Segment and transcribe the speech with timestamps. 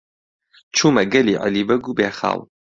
[0.75, 2.39] چوومە گەلی عەلی بەگ و بێخاڵ.